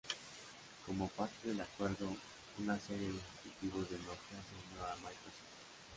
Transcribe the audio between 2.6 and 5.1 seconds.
serie de ejecutivos de Nokia se unió a